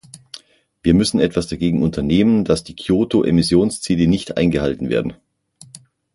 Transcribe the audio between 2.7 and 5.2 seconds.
Kyoto-Emissionsziele nicht eingehalten werden.